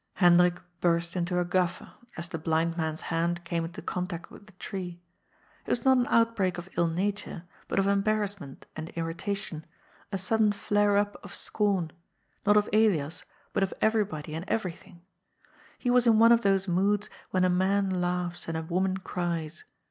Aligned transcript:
Hendrik 0.15 0.59
burst 0.79 1.15
into 1.15 1.37
a 1.37 1.45
guffaw 1.45 1.91
as 2.17 2.27
the 2.27 2.39
blind 2.39 2.75
man's 2.75 3.01
hand 3.01 3.43
came 3.43 3.63
into 3.63 3.83
contact 3.83 4.31
with 4.31 4.47
the 4.47 4.51
tree. 4.53 4.99
It 5.67 5.69
was 5.69 5.85
not 5.85 5.97
an 5.99 6.07
outbreak 6.07 6.57
of 6.57 6.67
ill 6.75 6.87
nature, 6.87 7.43
but 7.67 7.77
of 7.77 7.85
embarrassment 7.85 8.65
and 8.75 8.89
irritation, 8.95 9.63
a 10.11 10.17
sudden 10.17 10.53
flare 10.53 10.97
up 10.97 11.17
of 11.23 11.35
scorn, 11.35 11.91
not 12.47 12.57
of 12.57 12.67
Elias, 12.73 13.25
but 13.53 13.61
of 13.61 13.75
everybody 13.79 14.33
and 14.33 14.43
every 14.47 14.71
thing. 14.73 15.03
He 15.77 15.91
was 15.91 16.07
in 16.07 16.17
one 16.17 16.31
of 16.31 16.41
those 16.41 16.67
moods 16.67 17.07
when 17.29 17.43
a 17.43 17.47
man 17.51 17.91
laughs 18.01 18.47
and 18.47 18.57
a 18.57 18.63
woman 18.63 18.97
cries. 18.97 19.65